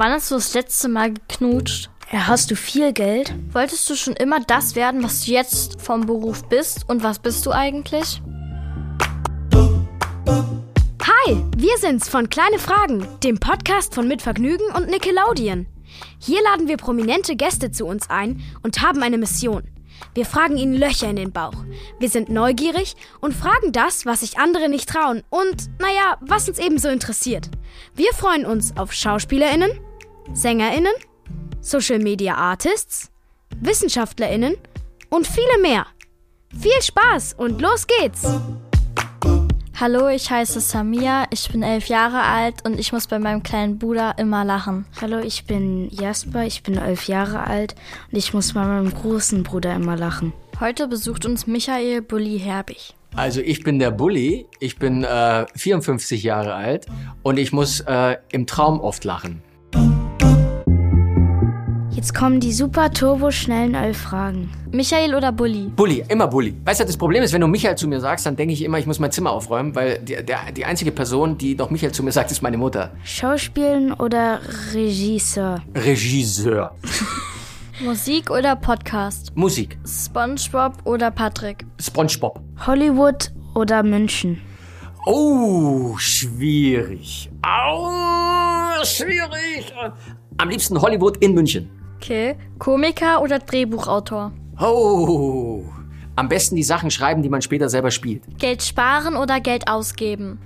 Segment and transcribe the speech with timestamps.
[0.00, 1.90] Wann hast du das letzte Mal geknutscht?
[2.10, 3.34] Ja, hast du viel Geld?
[3.52, 6.88] Wolltest du schon immer das werden, was du jetzt vom Beruf bist?
[6.88, 8.22] Und was bist du eigentlich?
[11.02, 15.66] Hi, wir sind's von Kleine Fragen, dem Podcast von Mitvergnügen und Nickelodeon.
[16.18, 19.64] Hier laden wir prominente Gäste zu uns ein und haben eine Mission.
[20.14, 21.54] Wir fragen ihnen Löcher in den Bauch.
[21.98, 26.58] Wir sind neugierig und fragen das, was sich andere nicht trauen und, naja, was uns
[26.58, 27.50] ebenso interessiert.
[27.94, 29.70] Wir freuen uns auf SchauspielerInnen,
[30.32, 30.92] SängerInnen,
[31.60, 33.10] Social Media Artists,
[33.60, 34.56] WissenschaftlerInnen
[35.10, 35.86] und viele mehr.
[36.58, 38.26] Viel Spaß und los geht's!
[39.80, 43.78] Hallo, ich heiße Samia, ich bin elf Jahre alt und ich muss bei meinem kleinen
[43.78, 44.84] Bruder immer lachen.
[45.00, 47.74] Hallo, ich bin Jasper, ich bin elf Jahre alt
[48.12, 50.34] und ich muss bei meinem großen Bruder immer lachen.
[50.60, 52.92] Heute besucht uns Michael Bulli Herbig.
[53.16, 56.84] Also ich bin der Bulli, ich bin äh, 54 Jahre alt
[57.22, 59.42] und ich muss äh, im Traum oft lachen.
[62.00, 64.50] Jetzt kommen die super turbo schnellen elf Fragen.
[64.72, 65.70] Michael oder Bulli?
[65.76, 66.54] Bulli, immer Bulli.
[66.64, 68.78] Weißt du, das Problem ist, wenn du Michael zu mir sagst, dann denke ich immer,
[68.78, 72.02] ich muss mein Zimmer aufräumen, weil die, der, die einzige Person, die noch Michael zu
[72.02, 72.90] mir sagt, ist meine Mutter.
[73.04, 74.40] Schauspielen oder
[74.72, 75.60] Regisseur?
[75.74, 76.74] Regisseur.
[77.84, 79.36] Musik oder Podcast?
[79.36, 79.76] Musik.
[79.84, 81.66] SpongeBob oder Patrick?
[81.78, 82.40] SpongeBob.
[82.66, 84.40] Hollywood oder München?
[85.04, 87.30] Oh, schwierig.
[87.42, 89.70] Au, schwierig.
[90.38, 91.79] Am liebsten Hollywood in München.
[92.02, 92.36] Okay.
[92.58, 94.32] Komiker oder Drehbuchautor?
[94.58, 95.64] Oh,
[96.16, 98.22] am besten die Sachen schreiben, die man später selber spielt.
[98.38, 100.38] Geld sparen oder Geld ausgeben?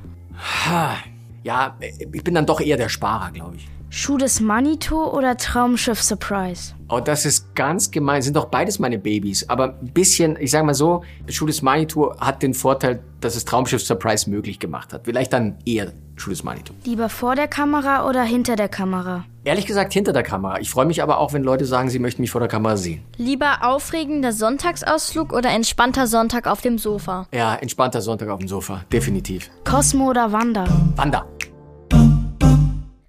[1.44, 3.68] Ja, ich bin dann doch eher der Sparer, glaube ich.
[3.90, 6.74] Schuh des Manitou oder Traumschiff Surprise?
[6.88, 8.22] Oh, das ist ganz gemein.
[8.22, 9.48] Sind doch beides meine Babys.
[9.48, 13.44] Aber ein bisschen, ich sage mal so, Schuh des Manitou hat den Vorteil, dass es
[13.44, 15.02] Traumschiff Surprise möglich gemacht hat.
[15.04, 16.74] Vielleicht dann eher Schuh des Manitou.
[16.84, 19.24] Lieber vor der Kamera oder hinter der Kamera?
[19.44, 20.58] Ehrlich gesagt hinter der Kamera.
[20.60, 23.02] Ich freue mich aber auch, wenn Leute sagen, sie möchten mich vor der Kamera sehen.
[23.16, 27.26] Lieber aufregender Sonntagsausflug oder entspannter Sonntag auf dem Sofa?
[27.32, 28.84] Ja, entspannter Sonntag auf dem Sofa.
[28.92, 29.50] Definitiv.
[29.64, 30.66] Cosmo oder Wanda?
[30.96, 31.26] Wanda.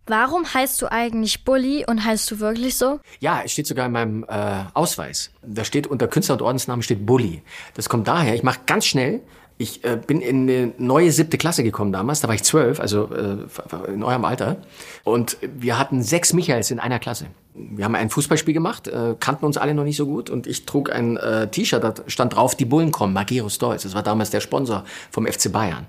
[0.07, 2.99] Warum heißt du eigentlich Bully und heißt du wirklich so?
[3.19, 5.31] Ja, es steht sogar in meinem äh, Ausweis.
[5.41, 7.41] Da steht unter Künstler- und Ordensnamen steht Bully.
[7.73, 9.21] Das kommt daher, ich mache ganz schnell.
[9.57, 13.09] Ich äh, bin in eine neue siebte Klasse gekommen damals, da war ich zwölf, also
[13.11, 14.57] äh, in eurem Alter.
[15.05, 17.27] Und wir hatten sechs Michaels in einer Klasse.
[17.53, 20.65] Wir haben ein Fußballspiel gemacht, äh, kannten uns alle noch nicht so gut und ich
[20.65, 23.83] trug ein äh, T-Shirt, da stand drauf, die Bullen kommen, Magero Stolz.
[23.83, 25.87] Das war damals der Sponsor vom FC Bayern.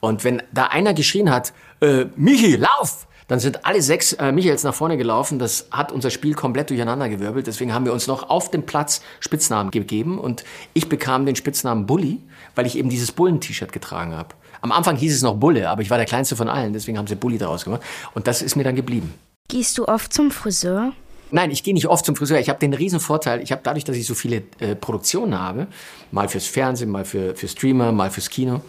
[0.00, 3.06] Und wenn da einer geschrien hat, äh, Michi, lauf!
[3.28, 5.38] Dann sind alle sechs äh, Michaels nach vorne gelaufen.
[5.38, 7.46] Das hat unser Spiel komplett durcheinander gewirbelt.
[7.46, 10.18] Deswegen haben wir uns noch auf dem Platz Spitznamen gegeben.
[10.18, 10.44] Und
[10.74, 12.20] ich bekam den Spitznamen Bully,
[12.54, 14.28] weil ich eben dieses Bullen-T-Shirt getragen habe.
[14.60, 16.72] Am Anfang hieß es noch Bulle, aber ich war der kleinste von allen.
[16.72, 17.82] Deswegen haben sie Bully daraus gemacht.
[18.14, 19.12] Und das ist mir dann geblieben.
[19.48, 20.92] Gehst du oft zum Friseur?
[21.30, 22.38] Nein, ich gehe nicht oft zum Friseur.
[22.38, 25.66] Ich habe den riesen Vorteil, ich habe dadurch, dass ich so viele äh, Produktionen habe,
[26.12, 28.60] mal fürs Fernsehen, mal für, für Streamer, mal fürs Kino,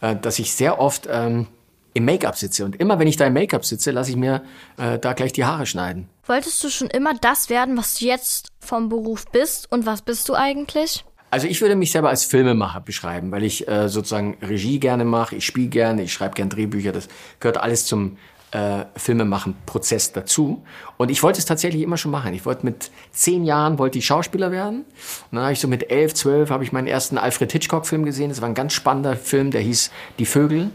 [0.00, 1.46] äh, dass ich sehr oft ähm,
[1.94, 2.64] im Make-up sitze.
[2.64, 4.42] Und immer wenn ich da im Make-up sitze, lasse ich mir
[4.76, 6.08] äh, da gleich die Haare schneiden.
[6.26, 9.70] Wolltest du schon immer das werden, was du jetzt vom Beruf bist?
[9.72, 11.04] Und was bist du eigentlich?
[11.30, 15.36] Also ich würde mich selber als Filmemacher beschreiben, weil ich äh, sozusagen Regie gerne mache,
[15.36, 16.90] ich spiele gerne, ich schreibe gerne Drehbücher.
[16.90, 17.08] Das
[17.38, 18.16] gehört alles zum
[18.50, 20.64] äh, Filmemachen-Prozess dazu.
[20.96, 22.34] Und ich wollte es tatsächlich immer schon machen.
[22.34, 24.80] Ich wollte mit zehn Jahren wollte ich Schauspieler werden.
[25.30, 28.30] Und dann habe ich so mit elf, zwölf habe ich meinen ersten Alfred Hitchcock-Film gesehen.
[28.30, 30.70] Das war ein ganz spannender Film, der hieß Die Vögel.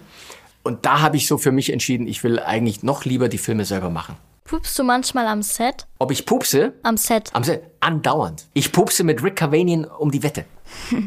[0.66, 3.66] Und da habe ich so für mich entschieden, ich will eigentlich noch lieber die Filme
[3.66, 4.18] selber machen.
[4.46, 5.86] Pupst du manchmal am Set?
[6.00, 6.74] Ob ich pupse?
[6.81, 7.30] Am Set.
[7.34, 7.62] Am Set.
[7.81, 8.48] Andauernd.
[8.53, 10.46] Ich pupse mit Rick Cavanian um die Wette.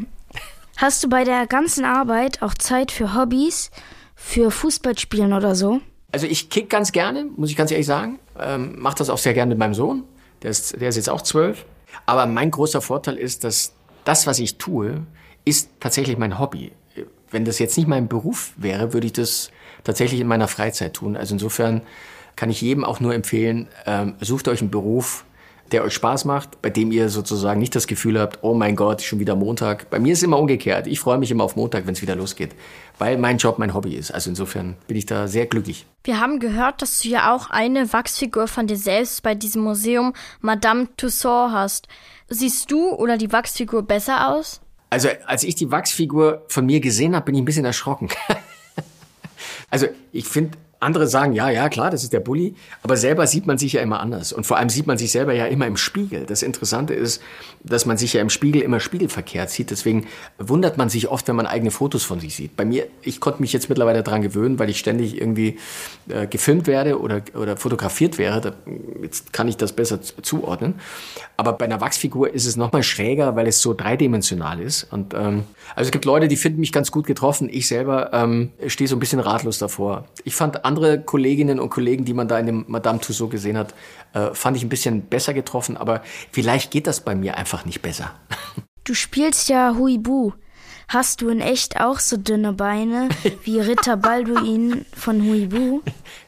[0.77, 3.69] Hast du bei der ganzen Arbeit auch Zeit für Hobbys,
[4.15, 5.81] für Fußballspielen oder so?
[6.13, 8.19] Also ich kick ganz gerne, muss ich ganz ehrlich sagen.
[8.39, 10.05] Ähm, Mach das auch sehr gerne mit meinem Sohn.
[10.41, 11.65] Der ist, der ist jetzt auch zwölf.
[12.05, 13.73] Aber mein großer Vorteil ist, dass
[14.05, 15.01] das, was ich tue,
[15.43, 16.71] ist tatsächlich mein Hobby.
[17.31, 19.51] Wenn das jetzt nicht mein Beruf wäre, würde ich das
[19.83, 21.15] tatsächlich in meiner Freizeit tun.
[21.15, 21.81] Also insofern
[22.35, 25.25] kann ich jedem auch nur empfehlen, ähm, sucht euch einen Beruf,
[25.71, 29.01] der euch Spaß macht, bei dem ihr sozusagen nicht das Gefühl habt, oh mein Gott,
[29.01, 29.89] schon wieder Montag.
[29.89, 30.87] Bei mir ist es immer umgekehrt.
[30.87, 32.51] Ich freue mich immer auf Montag, wenn es wieder losgeht,
[32.97, 34.11] weil mein Job mein Hobby ist.
[34.11, 35.85] Also insofern bin ich da sehr glücklich.
[36.03, 40.13] Wir haben gehört, dass du ja auch eine Wachsfigur von dir selbst bei diesem Museum
[40.41, 41.87] Madame Tussauds hast.
[42.29, 44.61] Siehst du oder die Wachsfigur besser aus?
[44.89, 48.09] Also als ich die Wachsfigur von mir gesehen habe, bin ich ein bisschen erschrocken.
[49.69, 53.45] also ich finde andere sagen, ja, ja, klar, das ist der Bully, aber selber sieht
[53.45, 54.31] man sich ja immer anders.
[54.31, 56.25] Und vor allem sieht man sich selber ja immer im Spiegel.
[56.25, 57.21] Das Interessante ist,
[57.63, 59.71] dass man sich ja im Spiegel immer spiegelverkehrt sieht.
[59.71, 62.55] Deswegen wundert man sich oft, wenn man eigene Fotos von sich sieht.
[62.55, 65.57] Bei mir, ich konnte mich jetzt mittlerweile daran gewöhnen, weil ich ständig irgendwie
[66.07, 68.39] äh, gefilmt werde oder, oder fotografiert wäre.
[68.39, 68.53] Da,
[69.01, 70.75] jetzt kann ich das besser zuordnen.
[71.35, 74.87] Aber bei einer Wachsfigur ist es nochmal schräger, weil es so dreidimensional ist.
[74.91, 75.43] Und ähm,
[75.75, 77.49] also es gibt Leute, die finden mich ganz gut getroffen.
[77.51, 80.05] Ich selber ähm, stehe so ein bisschen ratlos davor.
[80.23, 83.73] Ich fand andere Kolleginnen und Kollegen, die man da in dem Madame Tussauds gesehen hat,
[84.13, 87.81] äh, fand ich ein bisschen besser getroffen, aber vielleicht geht das bei mir einfach nicht
[87.81, 88.11] besser.
[88.85, 90.31] Du spielst ja Huibu.
[90.87, 93.09] Hast du in echt auch so dünne Beine
[93.43, 95.81] wie Ritter Balduin von Huibu?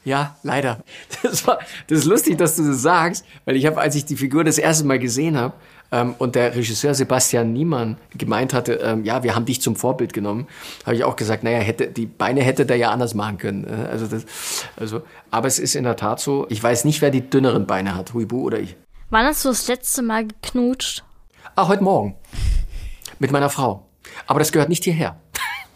[0.06, 0.84] Ja, leider.
[1.24, 1.58] Das, war,
[1.88, 4.60] das ist lustig, dass du das sagst, weil ich habe, als ich die Figur das
[4.60, 5.56] erste Mal gesehen habe,
[5.92, 10.14] ähm, und der Regisseur Sebastian Niemann gemeint hatte, ähm, ja, wir haben dich zum Vorbild
[10.14, 10.48] genommen,
[10.86, 13.66] habe ich auch gesagt, naja, hätte, die Beine hätte der ja anders machen können.
[13.66, 14.26] Äh, also das,
[14.78, 17.96] also, aber es ist in der Tat so, ich weiß nicht, wer die dünneren Beine
[17.96, 18.76] hat, Huibu oder ich.
[19.10, 21.04] Wann hast du das letzte Mal geknutscht?
[21.56, 22.16] Ah, heute Morgen.
[23.20, 23.86] Mit meiner Frau.
[24.26, 25.20] Aber das gehört nicht hierher.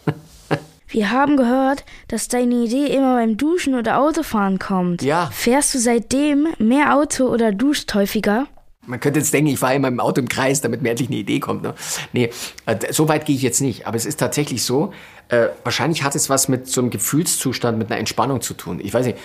[0.87, 5.01] Wir haben gehört, dass deine Idee immer beim Duschen oder Autofahren kommt.
[5.01, 5.29] Ja.
[5.33, 8.47] Fährst du seitdem mehr Auto oder duscht häufiger?
[8.87, 11.17] Man könnte jetzt denken, ich fahre immer im Auto im Kreis, damit mir endlich eine
[11.17, 11.63] Idee kommt.
[11.63, 11.73] Ne?
[12.13, 12.29] Nee,
[12.65, 13.87] äh, so weit gehe ich jetzt nicht.
[13.87, 14.93] Aber es ist tatsächlich so,
[15.29, 18.79] äh, wahrscheinlich hat es was mit so einem Gefühlszustand, mit einer Entspannung zu tun.
[18.83, 19.17] Ich weiß nicht,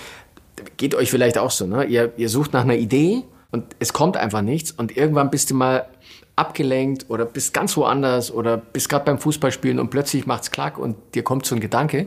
[0.77, 1.67] geht euch vielleicht auch so.
[1.67, 1.85] Ne?
[1.85, 4.73] Ihr, ihr sucht nach einer Idee und es kommt einfach nichts.
[4.73, 5.87] Und irgendwann bist du mal
[6.37, 10.97] abgelenkt oder bist ganz woanders oder bist gerade beim Fußballspielen und plötzlich macht's klack und
[11.15, 12.07] dir kommt so ein Gedanke.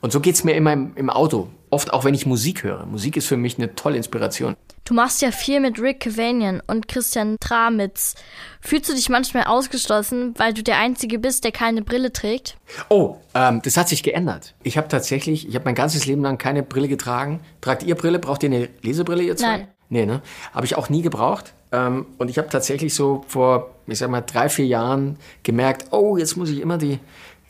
[0.00, 1.48] Und so geht's mir immer im, im Auto.
[1.70, 2.84] Oft auch, wenn ich Musik höre.
[2.86, 4.56] Musik ist für mich eine tolle Inspiration.
[4.92, 8.14] Du machst ja viel mit Rick Cavanian und Christian Tramitz.
[8.60, 12.58] Fühlst du dich manchmal ausgeschlossen, weil du der Einzige bist, der keine Brille trägt?
[12.90, 14.52] Oh, ähm, das hat sich geändert.
[14.62, 17.40] Ich habe tatsächlich, ich habe mein ganzes Leben lang keine Brille getragen.
[17.62, 18.18] Tragt ihr Brille?
[18.18, 19.46] Braucht ihr eine Lesebrille ihr zwei?
[19.46, 19.68] Nein.
[19.88, 20.20] Nee, ne?
[20.52, 21.54] Habe ich auch nie gebraucht.
[21.72, 26.18] Ähm, und ich habe tatsächlich so vor, ich sag mal, drei, vier Jahren gemerkt, oh,
[26.18, 26.98] jetzt muss ich immer die,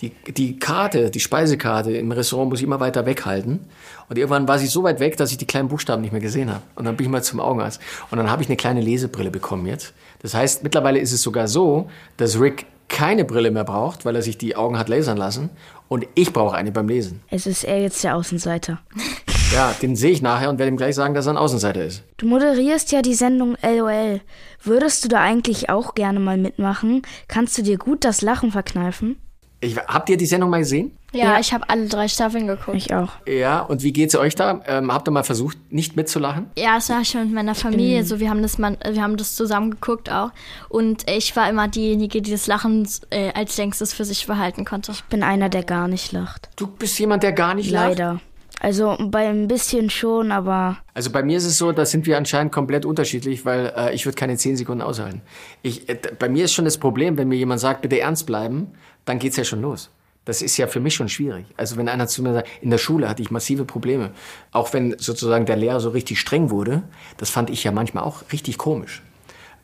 [0.03, 3.61] die, die Karte, die Speisekarte im Restaurant muss ich immer weiter weghalten.
[4.09, 6.51] Und irgendwann war sie so weit weg, dass ich die kleinen Buchstaben nicht mehr gesehen
[6.51, 6.63] habe.
[6.75, 7.81] Und dann bin ich mal zum Augenarzt.
[8.11, 9.95] Und dann habe ich eine kleine Lesebrille bekommen jetzt.
[10.21, 14.23] Das heißt, mittlerweile ist es sogar so, dass Rick keine Brille mehr braucht, weil er
[14.23, 15.51] sich die Augen hat lasern lassen.
[15.89, 17.23] Und ich brauche eine beim Lesen.
[17.31, 18.81] Es ist er jetzt der Außenseiter.
[19.53, 22.05] Ja, den sehe ich nachher und werde ihm gleich sagen, dass er ein Außenseiter ist.
[22.17, 24.23] Du moderierst ja die Sendung LOL.
[24.63, 27.03] Würdest du da eigentlich auch gerne mal mitmachen?
[27.29, 29.19] Kannst du dir gut das Lachen verkneifen?
[29.63, 30.91] Ich, habt ihr die Sendung mal gesehen?
[31.13, 32.77] Ja, ich habe alle drei Staffeln geguckt.
[32.77, 33.11] Ich auch.
[33.29, 34.61] Ja, und wie geht's euch da?
[34.67, 36.51] Ähm, habt ihr mal versucht, nicht mitzulachen?
[36.59, 38.05] Ja, das war ich mit meiner Familie.
[38.05, 40.31] So, wir haben das mal, wir haben das zusammen geguckt auch.
[40.69, 44.91] Und ich war immer diejenige, die das Lachen äh, als längstes für sich behalten konnte.
[44.91, 46.49] Ich bin einer, der gar nicht lacht.
[46.57, 47.91] Du bist jemand, der gar nicht lacht?
[47.91, 48.21] Leider.
[48.63, 52.17] Also bei ein bisschen schon, aber Also bei mir ist es so, da sind wir
[52.17, 55.21] anscheinend komplett unterschiedlich, weil äh, ich würde keine zehn Sekunden aushalten.
[55.63, 58.69] Ich, äh, bei mir ist schon das Problem, wenn mir jemand sagt, bitte ernst bleiben,
[59.05, 59.91] dann geht's ja schon los.
[60.25, 61.45] Das ist ja für mich schon schwierig.
[61.57, 64.13] Also wenn einer zu mir sagt, in der Schule hatte ich massive Probleme,
[64.53, 66.85] auch wenn sozusagen der Lehrer so richtig streng wurde,
[67.17, 69.03] das fand ich ja manchmal auch richtig komisch.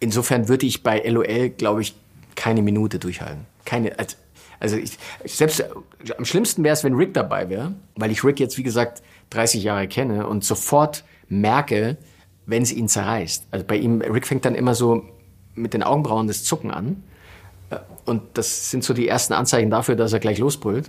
[0.00, 1.94] Insofern würde ich bei LOL, glaube ich,
[2.34, 3.46] keine Minute durchhalten.
[3.64, 4.16] Keine, also,
[4.60, 5.64] also ich, selbst
[6.16, 9.62] am schlimmsten wäre es, wenn Rick dabei wäre, weil ich Rick jetzt, wie gesagt, 30
[9.62, 11.96] Jahre kenne und sofort merke,
[12.46, 13.46] wenn es ihn zerreißt.
[13.50, 15.04] Also bei ihm, Rick fängt dann immer so
[15.54, 17.02] mit den Augenbrauen das Zucken an.
[17.70, 17.76] Äh,
[18.06, 20.88] Und das sind so die ersten Anzeichen dafür, dass er gleich losbrüllt.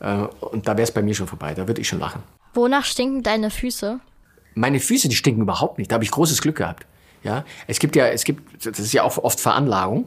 [0.00, 1.54] Äh, Und da wäre es bei mir schon vorbei.
[1.54, 2.22] Da würde ich schon lachen.
[2.54, 3.98] Wonach stinken deine Füße?
[4.54, 5.90] Meine Füße, die stinken überhaupt nicht.
[5.90, 6.86] Da habe ich großes Glück gehabt.
[7.24, 10.04] Ja, es gibt ja, es gibt, das ist ja auch oft Veranlagung.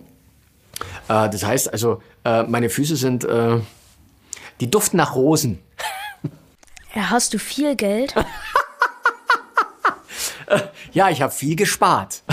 [1.07, 3.59] Äh, Das heißt also, äh, meine Füße sind, äh,
[4.59, 5.59] die duften nach Rosen.
[6.95, 8.13] ja, hast du viel Geld?
[10.93, 12.23] Ja, ich habe viel gespart.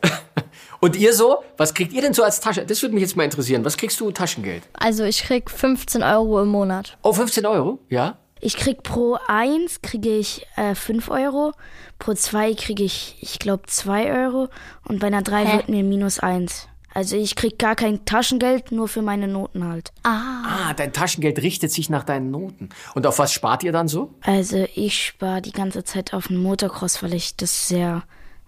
[0.80, 1.42] Und ihr so?
[1.56, 2.64] Was kriegt ihr denn so als Tasche?
[2.64, 3.64] Das würde mich jetzt mal interessieren.
[3.64, 4.62] Was kriegst du Taschengeld?
[4.74, 6.96] Also ich krieg 15 Euro im Monat.
[7.02, 7.78] Oh, 15 Euro?
[7.88, 8.18] Ja.
[8.40, 11.52] Ich krieg pro eins kriege ich äh, 5 Euro,
[11.98, 14.48] pro zwei kriege ich, ich glaube, 2 Euro
[14.88, 15.56] und bei einer drei Hä?
[15.56, 16.66] wird mir minus eins.
[16.92, 19.92] Also ich krieg gar kein Taschengeld, nur für meine Noten halt.
[20.02, 22.70] Ah, dein Taschengeld richtet sich nach deinen Noten.
[22.94, 24.12] Und auf was spart ihr dann so?
[24.22, 28.02] Also ich spare die ganze Zeit auf den Motocross, weil ich das sehr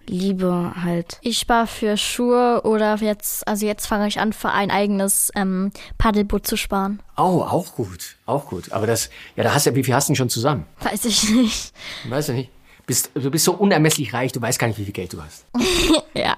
[0.07, 1.17] liebe halt.
[1.21, 5.71] Ich spare für Schuhe oder jetzt, also jetzt fange ich an, für ein eigenes ähm,
[5.97, 7.01] Paddelboot zu sparen.
[7.15, 8.71] Oh, auch gut, auch gut.
[8.73, 10.65] Aber das, ja, da hast du, wie viel hast du denn schon zusammen?
[10.81, 11.73] Weiß ich nicht.
[12.09, 12.49] Weißt du nicht?
[12.85, 15.45] Bist, du bist so unermesslich reich, du weißt gar nicht, wie viel Geld du hast.
[16.15, 16.37] Ja.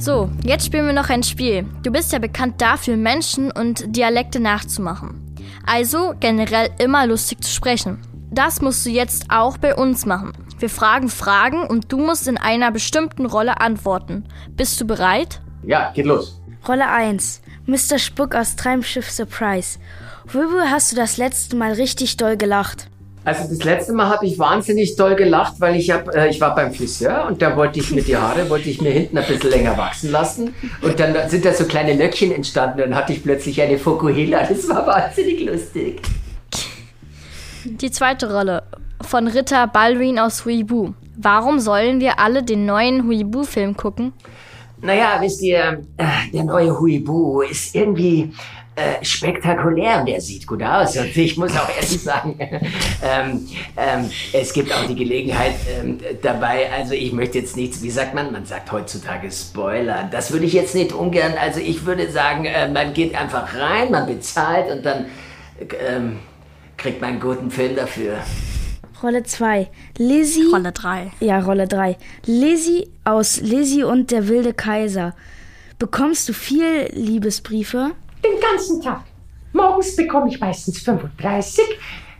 [0.00, 1.66] So, jetzt spielen wir noch ein Spiel.
[1.82, 5.36] Du bist ja bekannt dafür, Menschen und Dialekte nachzumachen.
[5.66, 8.00] Also generell immer lustig zu sprechen.
[8.30, 10.32] Das musst du jetzt auch bei uns machen.
[10.58, 14.24] Wir fragen Fragen und du musst in einer bestimmten Rolle antworten.
[14.56, 15.42] Bist du bereit?
[15.64, 16.40] Ja, geht los.
[16.66, 17.42] Rolle 1.
[17.66, 17.98] Mr.
[17.98, 19.78] Spuck aus Treibschiff Surprise.
[20.24, 22.88] Worüber hast du das letzte Mal richtig doll gelacht?
[23.24, 26.54] Also das letzte Mal habe ich wahnsinnig doll gelacht, weil ich hab, äh, ich war
[26.54, 29.50] beim Friseur und da wollte ich mir die Haare, wollte ich mir hinten ein bisschen
[29.50, 33.22] länger wachsen lassen und dann sind da so kleine Löckchen entstanden und dann hatte ich
[33.22, 34.46] plötzlich eine Fokuhila.
[34.46, 36.00] Das war wahnsinnig lustig.
[37.64, 38.62] Die zweite Rolle
[39.02, 40.94] von Ritter Balduin aus Huibu.
[41.16, 44.14] Warum sollen wir alle den neuen Huibu-Film gucken?
[44.80, 48.32] Naja, wisst ihr, äh, der neue Huibu ist irgendwie
[48.80, 50.96] äh, spektakulär und er sieht gut aus.
[50.96, 53.46] Und ich muss auch ehrlich sagen, ähm,
[53.76, 58.14] ähm, es gibt auch die Gelegenheit ähm, dabei, also ich möchte jetzt nichts, wie sagt
[58.14, 60.08] man, man sagt heutzutage Spoiler.
[60.10, 63.90] Das würde ich jetzt nicht ungern, also ich würde sagen, äh, man geht einfach rein,
[63.90, 65.06] man bezahlt und dann
[65.86, 66.20] ähm,
[66.76, 68.18] kriegt man einen guten Film dafür.
[69.02, 69.68] Rolle 2.
[69.98, 70.46] Lizzie.
[70.50, 71.10] Rolle 3.
[71.20, 71.96] Ja, Rolle 3.
[72.26, 75.14] Lizzie aus Lizzie und der wilde Kaiser.
[75.78, 77.92] Bekommst du viel Liebesbriefe?
[78.24, 79.02] Den ganzen Tag.
[79.52, 81.64] Morgens bekomme ich meistens 35,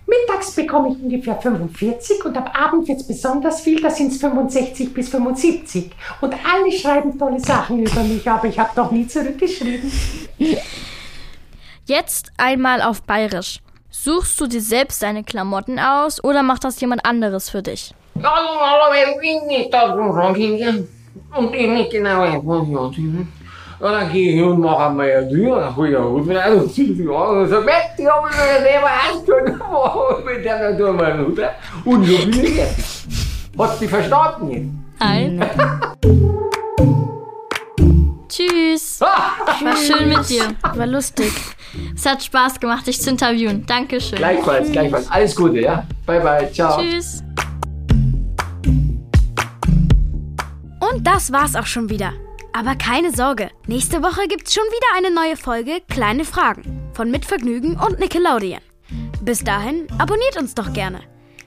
[0.06, 4.18] mittags bekomme ich ungefähr 45 und am Abend wird es besonders viel, da sind es
[4.18, 5.90] 65 bis 75.
[6.20, 9.92] Und alle schreiben tolle Sachen über mich, aber ich habe doch nie zurückgeschrieben.
[11.86, 13.60] Jetzt einmal auf Bayerisch.
[13.90, 17.92] Suchst du dir selbst deine Klamotten aus oder macht das jemand anderes für dich?
[21.36, 22.24] Und ich nicht genau
[23.80, 26.28] Und dann gehe ich und mache einmal eine Tür und dann hole ich einen Hut
[26.28, 30.24] rein und ziehe sie an und sage, Mensch, die haben mir selber angetan.
[30.26, 31.50] Mit der dann tun wir einen Hut rein
[31.86, 33.06] und so bin ich jetzt.
[33.58, 34.68] Hast du verstanden jetzt?
[35.00, 35.44] Nein.
[38.28, 39.00] Tschüss.
[39.00, 40.42] War schön mit dir.
[40.74, 41.32] War lustig.
[41.94, 43.64] Es hat Spaß gemacht, dich zu interviewen.
[43.66, 44.18] Dankeschön.
[44.18, 45.10] Gleichfalls, gleichfalls.
[45.10, 45.86] Alles Gute, ja?
[46.04, 46.52] Bye, bye.
[46.52, 46.82] Ciao.
[46.82, 47.22] Tschüss.
[50.80, 52.12] Und das war's auch schon wieder.
[52.52, 57.78] Aber keine Sorge, nächste Woche gibt's schon wieder eine neue Folge Kleine Fragen von Mitvergnügen
[57.78, 58.60] und Nickelodeon.
[59.22, 61.00] Bis dahin abonniert uns doch gerne,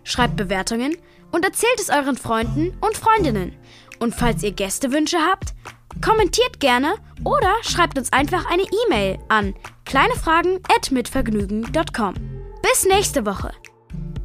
[0.03, 0.95] schreibt Bewertungen
[1.31, 3.57] und erzählt es euren Freunden und Freundinnen.
[3.99, 5.55] Und falls ihr Gästewünsche habt,
[6.03, 9.55] kommentiert gerne oder schreibt uns einfach eine E-Mail an
[9.85, 12.13] kleinefragen@mitvergnügen.com.
[12.61, 13.51] Bis nächste Woche.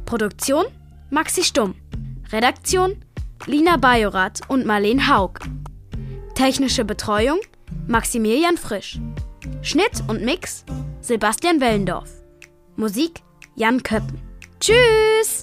[0.05, 0.65] Produktion
[1.09, 1.75] Maxi Stumm.
[2.31, 3.03] Redaktion
[3.45, 5.39] Lina Bajorath und Marleen Haug.
[6.39, 7.41] Technische Betreuung
[7.87, 8.97] Maximilian Frisch.
[9.61, 10.63] Schnitt und Mix
[11.01, 12.09] Sebastian Wellendorf.
[12.77, 13.23] Musik
[13.57, 14.21] Jan Köppen.
[14.61, 15.41] Tschüss!